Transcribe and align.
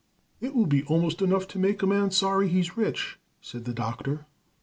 "It 0.39 0.55
will 0.55 0.65
be 0.65 0.81
almost 0.85 1.21
enough 1.21 1.47
to 1.49 1.59
make 1.59 1.83
a 1.83 1.85
man 1.85 2.09
sorry 2.09 2.49
he's 2.49 2.75
rich," 2.75 3.19
said 3.39 3.65
the 3.65 3.71
Doctor. 3.73 4.25